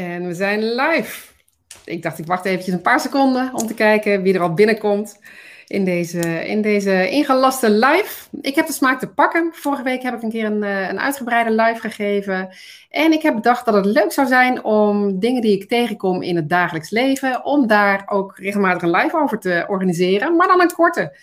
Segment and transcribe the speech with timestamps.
[0.00, 1.28] En we zijn live.
[1.84, 5.20] Ik dacht, ik wacht eventjes een paar seconden om te kijken wie er al binnenkomt
[5.66, 8.28] in deze, in deze ingelaste live.
[8.40, 9.50] Ik heb de smaak te pakken.
[9.52, 12.48] Vorige week heb ik een keer een, eh, een uitgebreide live gegeven.
[12.90, 16.36] En ik heb bedacht dat het leuk zou zijn om dingen die ik tegenkom in
[16.36, 20.36] het dagelijks leven, om daar ook regelmatig een live over te organiseren.
[20.36, 21.16] Maar dan een korte.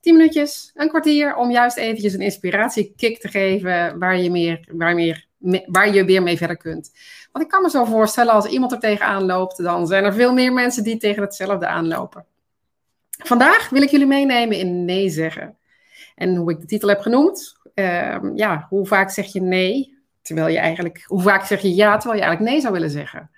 [0.00, 4.94] 10 minuutjes, een kwartier, om juist eventjes een inspiratiekick te geven waar je, meer, waar,
[4.94, 5.26] meer,
[5.66, 6.92] waar je weer mee verder kunt.
[7.32, 10.32] Want ik kan me zo voorstellen, als iemand er tegenaan loopt, dan zijn er veel
[10.32, 12.24] meer mensen die tegen hetzelfde aanlopen.
[13.10, 15.56] Vandaag wil ik jullie meenemen in nee zeggen.
[16.14, 20.48] En hoe ik de titel heb genoemd, ehm, ja, hoe vaak zeg je nee, terwijl
[20.48, 23.30] je eigenlijk, hoe vaak zeg je ja, terwijl je eigenlijk nee zou willen zeggen.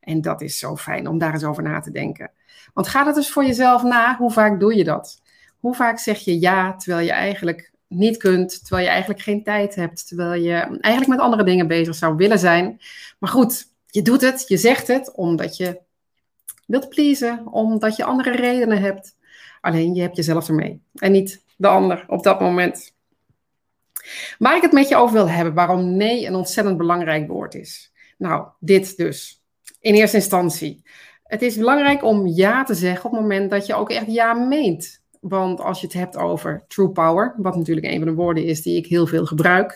[0.00, 2.30] En dat is zo fijn om daar eens over na te denken.
[2.74, 5.22] Want ga het dus voor jezelf na, hoe vaak doe je dat?
[5.58, 9.74] Hoe vaak zeg je ja, terwijl je eigenlijk niet kunt, terwijl je eigenlijk geen tijd
[9.74, 12.80] hebt, terwijl je eigenlijk met andere dingen bezig zou willen zijn.
[13.18, 15.80] Maar goed, je doet het, je zegt het omdat je
[16.66, 19.16] wilt pleasen, omdat je andere redenen hebt.
[19.60, 22.92] Alleen je hebt jezelf ermee en niet de ander op dat moment.
[24.38, 27.92] Waar ik het met je over wil hebben, waarom nee een ontzettend belangrijk woord is.
[28.18, 29.42] Nou, dit dus.
[29.80, 30.82] In eerste instantie.
[31.24, 34.34] Het is belangrijk om ja te zeggen op het moment dat je ook echt ja
[34.34, 35.02] meent.
[35.28, 38.62] Want als je het hebt over true power, wat natuurlijk een van de woorden is
[38.62, 39.70] die ik heel veel gebruik,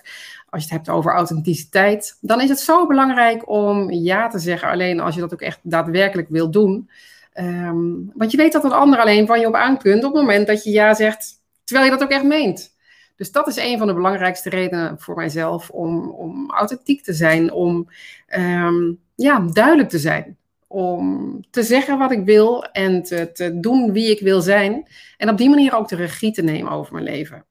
[0.49, 4.69] als je het hebt over authenticiteit, dan is het zo belangrijk om ja te zeggen,
[4.69, 6.91] alleen als je dat ook echt daadwerkelijk wil doen.
[7.33, 10.23] Ehm, want je weet dat een ander alleen van je op aan kunt op het
[10.23, 12.77] moment dat je ja zegt, terwijl je dat ook echt meent.
[13.17, 17.53] Dus dat is een van de belangrijkste redenen voor mijzelf om, om authentiek te zijn,
[17.53, 17.89] om
[18.27, 20.37] ehm, ja, duidelijk te zijn
[20.69, 24.89] om te zeggen wat ik wil en te, te, doen wie ik wil zijn.
[25.17, 27.45] En op die manier ook de regie te nemen over mijn leven.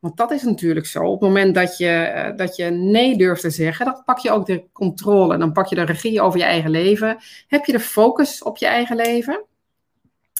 [0.00, 1.04] Want dat is natuurlijk zo.
[1.04, 4.30] Op het moment dat je, eh, dat je nee durft te zeggen, dan pak je
[4.30, 5.38] ook de controle.
[5.38, 7.16] Dan pak je de regie over je eigen leven.
[7.46, 9.34] Heb je de focus op je eigen leven.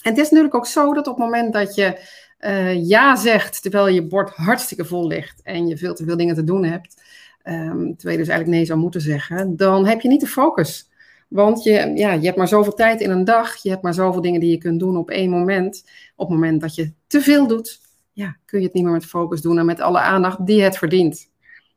[0.03, 1.99] En het is natuurlijk ook zo dat op het moment dat je
[2.41, 6.35] uh, ja zegt, terwijl je bord hartstikke vol ligt en je veel te veel dingen
[6.35, 7.03] te doen hebt,
[7.45, 10.91] um, terwijl je dus eigenlijk nee zou moeten zeggen, dan heb je niet de focus.
[11.33, 13.57] Want je, ja, je hebt maar zoveel tijd in een dag.
[13.57, 15.85] Je hebt maar zoveel dingen die je kunt doen op één moment.
[16.17, 17.81] Op het moment dat je te veel doet,
[18.13, 20.79] ja, kun je het niet meer met focus doen en met alle aandacht die het
[20.79, 21.31] verdient.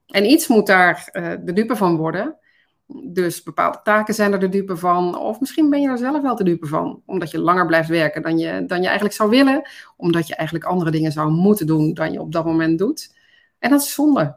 [0.07, 2.37] En iets moet daar uh, de dupe van worden.
[2.87, 5.17] Dus bepaalde taken zijn er de dupe van.
[5.17, 7.01] Of misschien ben je er zelf wel de dupe van.
[7.05, 9.69] Omdat je langer blijft werken dan je, dan je eigenlijk zou willen.
[9.97, 13.15] Omdat je eigenlijk andere dingen zou moeten doen dan je op dat moment doet.
[13.59, 14.35] En dat is zonde.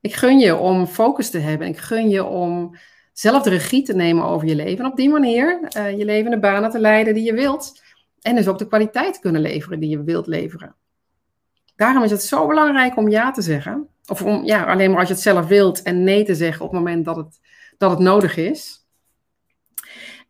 [0.00, 1.66] Ik gun je om focus te hebben.
[1.66, 2.76] Ik gun je om
[3.14, 4.84] zelf de regie te nemen over je leven.
[4.84, 7.82] En op die manier uh, je leven de banen te leiden die je wilt.
[8.22, 10.74] En dus ook de kwaliteit kunnen leveren die je wilt leveren.
[11.76, 13.88] Daarom is het zo belangrijk om ja te zeggen.
[14.06, 16.70] Of om, ja, alleen maar als je het zelf wilt en nee te zeggen op
[16.70, 17.40] het moment dat het,
[17.78, 18.84] dat het nodig is.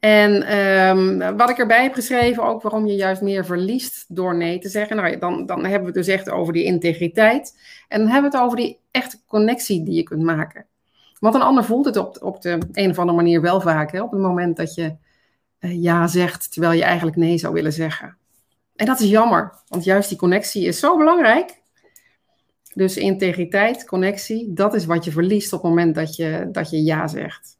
[0.00, 4.58] En um, wat ik erbij heb geschreven, ook waarom je juist meer verliest door nee
[4.58, 4.96] te zeggen.
[4.96, 7.58] Nou, dan, dan hebben we het dus echt over die integriteit.
[7.88, 10.66] En dan hebben we het over die echte connectie die je kunt maken.
[11.24, 13.92] Want een ander voelt het op, op de een of andere manier wel vaak.
[13.92, 14.02] Hè?
[14.02, 14.94] Op het moment dat je
[15.60, 18.16] uh, ja zegt, terwijl je eigenlijk nee zou willen zeggen.
[18.76, 21.60] En dat is jammer, want juist die connectie is zo belangrijk.
[22.74, 26.82] Dus integriteit, connectie, dat is wat je verliest op het moment dat je, dat je
[26.82, 27.58] ja zegt.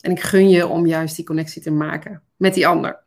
[0.00, 2.98] En ik gun je om juist die connectie te maken met die ander.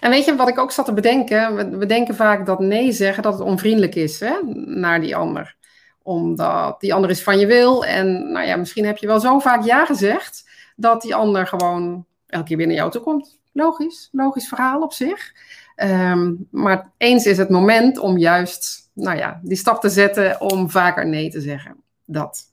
[0.00, 1.54] En weet je wat ik ook zat te bedenken?
[1.54, 5.56] We, we denken vaak dat nee zeggen dat het onvriendelijk is hè, naar die ander
[6.04, 7.84] omdat die ander is van je wil.
[7.84, 12.04] En nou ja, misschien heb je wel zo vaak ja gezegd dat die ander gewoon
[12.26, 13.38] elke keer weer naar jou toe komt.
[13.52, 15.32] Logisch, logisch verhaal op zich.
[15.76, 20.70] Um, maar eens is het moment om juist, nou ja, die stap te zetten om
[20.70, 21.76] vaker nee te zeggen.
[22.04, 22.48] Dat.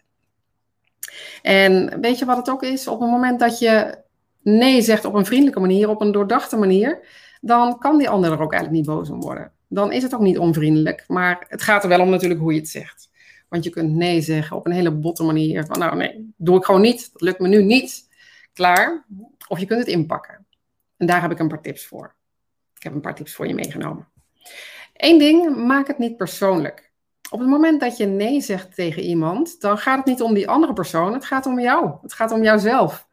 [1.42, 2.88] En weet je wat het ook is?
[2.88, 3.98] Op het moment dat je
[4.42, 7.00] nee zegt op een vriendelijke manier, op een doordachte manier,
[7.42, 9.52] dan kan die ander er ook eigenlijk niet boos om worden.
[9.68, 12.60] Dan is het ook niet onvriendelijk, maar het gaat er wel om natuurlijk hoe je
[12.60, 13.10] het zegt.
[13.52, 15.66] Want je kunt nee zeggen op een hele botte manier.
[15.66, 17.10] Van nou nee, doe ik gewoon niet.
[17.12, 18.08] Dat lukt me nu niet.
[18.54, 19.06] Klaar.
[19.48, 20.46] Of je kunt het inpakken.
[20.98, 22.16] En daar heb ik een paar tips voor.
[22.76, 24.08] Ik heb een paar tips voor je meegenomen.
[24.94, 26.92] Eén ding, maak het niet persoonlijk.
[27.30, 30.50] Op het moment dat je nee zegt tegen iemand, dan gaat het niet om die
[30.50, 31.14] andere persoon.
[31.14, 31.92] Het gaat om jou.
[32.02, 33.08] Het gaat om jouzelf.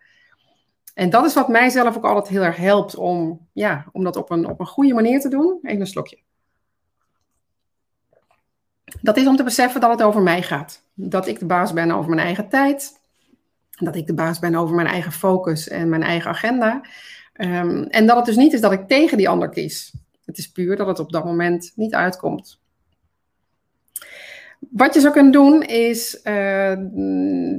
[0.94, 4.30] En dat is wat mijzelf ook altijd heel erg helpt om, ja, om dat op
[4.30, 5.58] een, op een goede manier te doen.
[5.62, 6.26] Even een slokje.
[9.02, 10.82] Dat is om te beseffen dat het over mij gaat.
[10.94, 13.00] Dat ik de baas ben over mijn eigen tijd.
[13.70, 16.80] Dat ik de baas ben over mijn eigen focus en mijn eigen agenda.
[17.40, 19.92] Um, en dat het dus niet is dat ik tegen die ander kies.
[20.24, 22.60] Het is puur dat het op dat moment niet uitkomt.
[24.70, 26.72] Wat je zou kunnen doen is uh,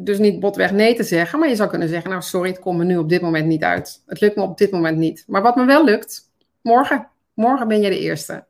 [0.04, 2.78] dus niet botweg nee te zeggen, maar je zou kunnen zeggen, nou sorry, het komt
[2.78, 4.04] me nu op dit moment niet uit.
[4.06, 5.24] Het lukt me op dit moment niet.
[5.28, 6.32] Maar wat me wel lukt,
[6.62, 7.08] morgen.
[7.34, 8.46] Morgen ben je de eerste.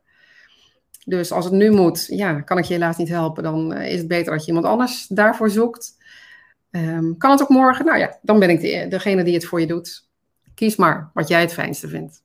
[1.06, 3.98] Dus als het nu moet, ja, kan ik je helaas niet helpen, dan uh, is
[3.98, 5.98] het beter dat je iemand anders daarvoor zoekt.
[6.70, 7.84] Um, kan het ook morgen?
[7.84, 10.08] Nou ja, dan ben ik de, degene die het voor je doet.
[10.54, 12.22] Kies maar wat jij het fijnste vindt.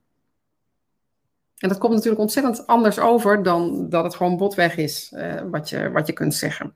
[1.57, 5.69] En dat komt natuurlijk ontzettend anders over dan dat het gewoon botweg is, uh, wat,
[5.69, 6.74] je, wat je kunt zeggen.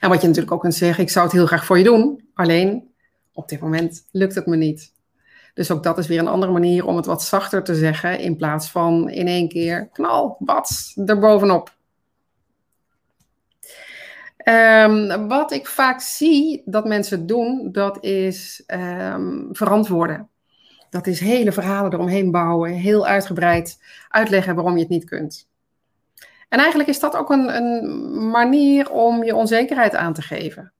[0.00, 2.28] En wat je natuurlijk ook kunt zeggen, ik zou het heel graag voor je doen,
[2.34, 2.94] alleen
[3.32, 4.92] op dit moment lukt het me niet.
[5.56, 8.36] Dus ook dat is weer een andere manier om het wat zachter te zeggen, in
[8.36, 11.74] plaats van in één keer knal, bats, erbovenop.
[14.44, 20.28] Um, wat ik vaak zie dat mensen doen, dat is um, verantwoorden.
[20.90, 25.48] Dat is hele verhalen eromheen bouwen, heel uitgebreid uitleggen waarom je het niet kunt.
[26.48, 30.72] En eigenlijk is dat ook een, een manier om je onzekerheid aan te geven.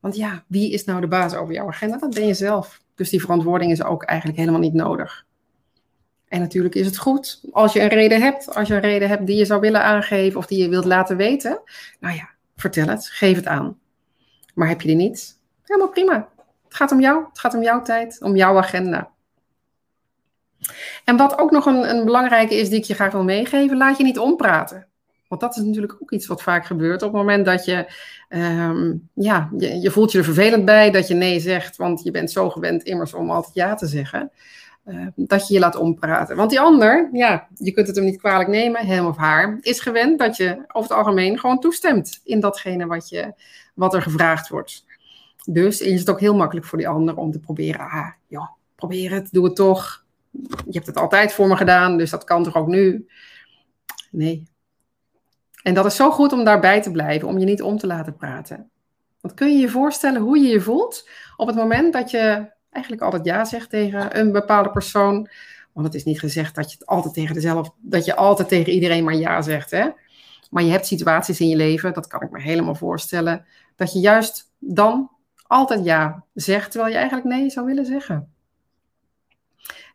[0.00, 1.98] Want ja, wie is nou de baas over jouw agenda?
[1.98, 2.80] Dat ben je zelf.
[3.00, 5.26] Dus die verantwoording is ook eigenlijk helemaal niet nodig.
[6.28, 9.26] En natuurlijk is het goed als je een reden hebt, als je een reden hebt
[9.26, 11.60] die je zou willen aangeven of die je wilt laten weten.
[12.00, 13.78] Nou ja, vertel het, geef het aan.
[14.54, 15.38] Maar heb je die niet?
[15.62, 16.28] Helemaal prima.
[16.64, 19.10] Het gaat om jou, het gaat om jouw tijd, om jouw agenda.
[21.04, 23.96] En wat ook nog een, een belangrijke is die ik je graag wil meegeven, laat
[23.96, 24.86] je niet ompraten.
[25.30, 27.02] Want dat is natuurlijk ook iets wat vaak gebeurt.
[27.02, 27.92] Op het moment dat je,
[28.28, 32.30] um, ja, je, voelt je er vervelend bij dat je nee zegt, want je bent
[32.30, 34.30] zo gewend immers om altijd ja te zeggen.
[34.84, 36.36] Uh, dat je je laat ompraten.
[36.36, 39.80] Want die ander, ja, je kunt het hem niet kwalijk nemen, hem of haar, is
[39.80, 43.32] gewend dat je over het algemeen gewoon toestemt in datgene wat, je,
[43.74, 44.84] wat er gevraagd wordt.
[45.44, 49.10] Dus is het ook heel makkelijk voor die ander om te proberen, ah, ja, probeer
[49.10, 50.04] het, doe het toch
[50.48, 53.06] je hebt het altijd voor me gedaan, dus dat kan toch ook nu?
[54.10, 54.49] Nee.
[55.62, 58.16] En dat is zo goed om daarbij te blijven, om je niet om te laten
[58.16, 58.70] praten.
[59.20, 63.04] Want kun je je voorstellen hoe je je voelt op het moment dat je eigenlijk
[63.04, 65.28] altijd ja zegt tegen een bepaalde persoon?
[65.72, 68.72] Want het is niet gezegd dat je het altijd tegen dezelfde, dat je altijd tegen
[68.72, 69.88] iedereen maar ja zegt, hè?
[70.50, 73.44] Maar je hebt situaties in je leven, dat kan ik me helemaal voorstellen,
[73.76, 75.10] dat je juist dan
[75.46, 78.32] altijd ja zegt, terwijl je eigenlijk nee zou willen zeggen.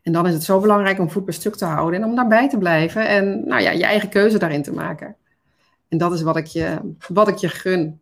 [0.02, 2.50] En dan is het zo belangrijk om voet bij stuk te houden en om daarbij
[2.50, 5.16] te blijven en nou ja, je eigen keuze daarin te maken.
[5.90, 8.00] En dat is wat ik je, wat ik je gun.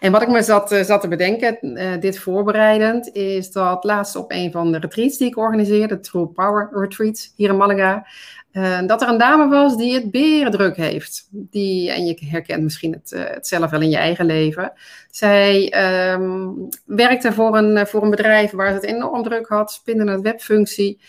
[0.00, 4.16] En wat ik me zat, eh, zat te bedenken, uh, dit voorbereidend, is dat laatst
[4.16, 8.06] op een van de retreats die ik organiseerde, de True Power Retreats hier in Malaga,
[8.52, 11.28] uh, dat er een dame was die het berendruk heeft.
[11.30, 14.72] Die, en je herkent misschien het, het zelf wel in je eigen leven.
[15.10, 15.74] Zij
[16.12, 21.00] um, werkte voor een, voor een bedrijf waar ze het enorm druk had, spinnende webfunctie.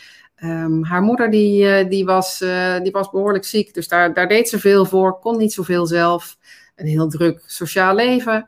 [0.44, 2.38] Um, haar moeder die, uh, die, was,
[2.84, 6.38] die was behoorlijk ziek, dus daar, daar deed ze veel voor, kon niet zoveel zelf.
[6.76, 8.48] Een heel druk sociaal leven.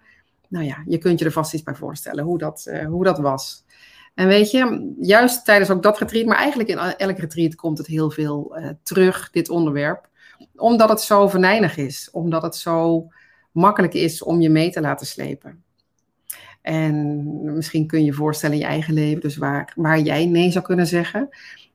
[0.49, 3.65] Nou ja, je kunt je er vast iets bij voorstellen hoe dat, hoe dat was.
[4.15, 7.87] En weet je, juist tijdens ook dat retreat, maar eigenlijk in elk retreat komt het
[7.87, 10.09] heel veel terug, dit onderwerp.
[10.55, 13.07] Omdat het zo venijnig is, omdat het zo
[13.51, 15.63] makkelijk is om je mee te laten slepen.
[16.61, 17.25] En
[17.55, 20.65] misschien kun je je voorstellen in je eigen leven, dus waar, waar jij nee zou
[20.65, 21.29] kunnen zeggen.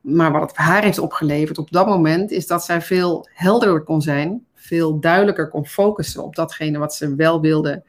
[0.09, 4.03] Maar wat het haar heeft opgeleverd op dat moment, is dat zij veel helderder kon
[4.03, 7.83] zijn, veel duidelijker kon focussen op datgene wat ze wel wilde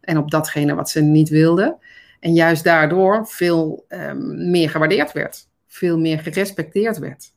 [0.00, 1.76] en op datgene wat ze niet wilde.
[2.20, 7.32] En juist daardoor veel um, meer gewaardeerd werd, veel meer gerespecteerd werd.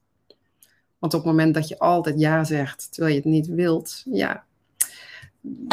[1.00, 4.43] Want op het moment dat je altijd ja zegt terwijl je het niet wilt, ja,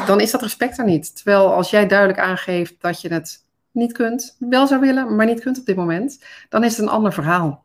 [0.07, 1.17] dan is dat respect er niet.
[1.17, 5.41] Terwijl als jij duidelijk aangeeft dat je het niet kunt, wel zou willen, maar niet
[5.41, 7.65] kunt op dit moment, dan is het een ander verhaal.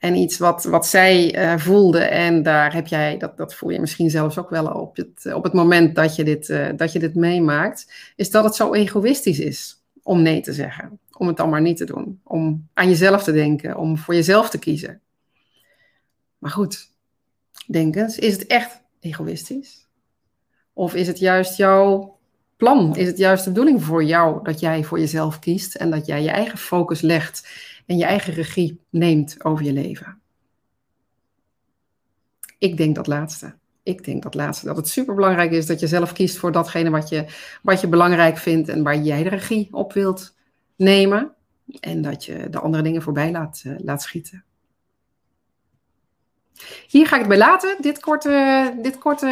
[0.00, 3.80] En iets wat, wat zij uh, voelde, en daar heb jij, dat, dat voel je
[3.80, 6.98] misschien zelfs ook wel op het, op het moment dat je, dit, uh, dat je
[6.98, 10.98] dit meemaakt, is dat het zo egoïstisch is om nee te zeggen.
[11.16, 12.20] Om het dan maar niet te doen.
[12.24, 15.00] Om aan jezelf te denken, om voor jezelf te kiezen.
[16.38, 16.90] Maar goed,
[17.66, 19.88] denk eens, is het echt egoïstisch?
[20.72, 22.18] Of is het juist jouw
[22.60, 22.96] plan?
[22.96, 26.22] Is het juist de bedoeling voor jou dat jij voor jezelf kiest en dat jij
[26.22, 27.48] je eigen focus legt
[27.86, 30.20] en je eigen regie neemt over je leven?
[32.58, 33.54] Ik denk dat laatste.
[33.82, 34.66] Ik denk dat laatste.
[34.66, 37.24] Dat het superbelangrijk is dat je zelf kiest voor datgene wat je,
[37.62, 40.34] wat je belangrijk vindt en waar jij de regie op wilt
[40.76, 41.34] nemen.
[41.80, 44.44] En dat je de andere dingen voorbij laat, uh, laat schieten.
[46.88, 49.26] Hier ga ik het bij laten, dit korte, dit korte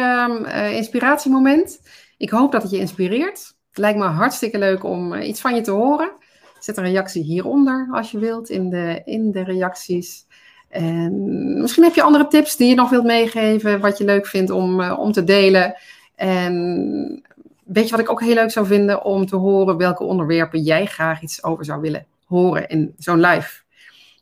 [0.45, 1.79] uh, inspiratiemoment.
[2.19, 3.55] Ik hoop dat het je inspireert.
[3.69, 6.11] Het lijkt me hartstikke leuk om uh, iets van je te horen.
[6.59, 10.25] Zet een reactie hieronder als je wilt in de, in de reacties.
[10.69, 11.13] En
[11.61, 14.79] misschien heb je andere tips die je nog wilt meegeven, wat je leuk vindt om,
[14.79, 15.75] uh, om te delen.
[16.15, 17.23] En
[17.63, 20.85] weet je wat ik ook heel leuk zou vinden om te horen welke onderwerpen jij
[20.85, 23.61] graag iets over zou willen horen in zo'n live.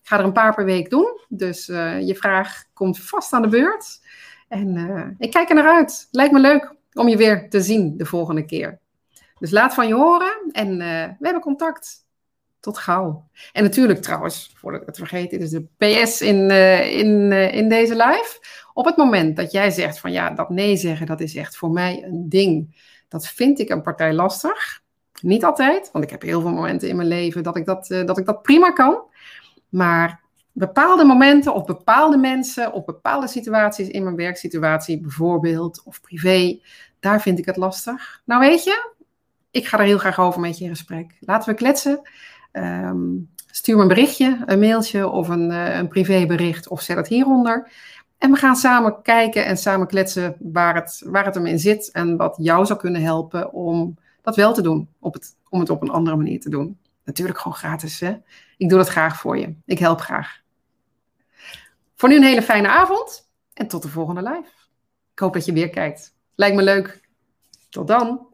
[0.01, 3.41] Ik ga er een paar per week doen, dus uh, je vraag komt vast aan
[3.41, 4.01] de beurt.
[4.47, 6.07] En ik kijk er naar uit.
[6.11, 8.79] Lijkt me leuk om je weer te zien de volgende keer.
[9.39, 12.05] Dus laat van je horen en uh, we hebben contact.
[12.59, 13.29] Tot gauw.
[13.51, 17.53] En natuurlijk trouwens, voordat ik het vergeet, dit is de PS in, uh, in, uh,
[17.53, 18.39] in deze live.
[18.73, 21.71] Op het moment dat jij zegt van ja, dat nee zeggen, dat is echt voor
[21.71, 22.75] mij een ding.
[23.07, 24.81] Dat vind ik een partij lastig.
[25.21, 28.17] Niet altijd, want ik heb heel veel momenten in mijn leven dat ik dat, dat,
[28.17, 29.03] ik dat prima kan.
[29.69, 30.21] Maar
[30.57, 36.59] bepaalde momenten of bepaalde mensen of bepaalde situaties in mijn werksituatie, bijvoorbeeld of privé,
[36.99, 38.21] daar vind ik het lastig.
[38.25, 38.91] Nou weet je,
[39.51, 41.17] ik ga er heel graag over met je in gesprek.
[41.19, 42.01] Laten we kletsen.
[42.51, 47.07] Um, stuur me een berichtje, een mailtje of een, uh, een privébericht of zet het
[47.07, 47.71] hieronder.
[48.17, 51.91] En we gaan samen kijken en samen kletsen waar het, waar het hem in zit
[51.91, 55.69] en wat jou zou kunnen helpen om dat wel te doen, op het, om het
[55.69, 56.77] op een andere manier te doen.
[57.03, 58.17] Natuurlijk gewoon gratis, hè?
[58.57, 59.55] Ik doe dat graag voor je.
[59.65, 60.41] Ik help graag.
[61.95, 64.49] Voor nu een hele fijne avond en tot de volgende live.
[65.11, 66.15] Ik hoop dat je weer kijkt.
[66.37, 67.01] Lijkt me leuk.
[67.69, 68.26] Tot dan.